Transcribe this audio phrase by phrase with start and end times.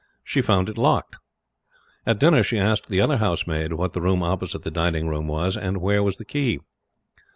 [0.23, 1.17] She found it locked.
[2.07, 5.55] At dinner she asked the other housemaid what the room opposite the dining room was,
[5.55, 6.59] and where was the key.